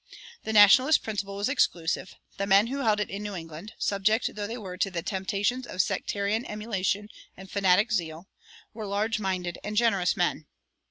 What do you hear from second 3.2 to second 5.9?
New England (subject though they were to the temptations of